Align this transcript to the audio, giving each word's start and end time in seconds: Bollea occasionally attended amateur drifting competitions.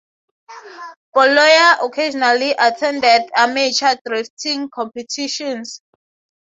Bollea 1.15 1.77
occasionally 1.85 2.53
attended 2.57 3.21
amateur 3.37 3.95
drifting 4.03 4.67
competitions. 4.67 5.81